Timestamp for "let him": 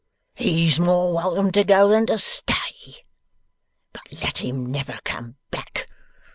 4.23-4.65